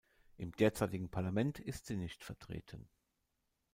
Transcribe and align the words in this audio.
Im 0.37 0.51
derzeitigen 0.53 1.09
Parlament 1.11 1.59
ist 1.59 1.85
sie 1.85 1.95
nicht 1.95 2.23
vertreten. 2.23 2.89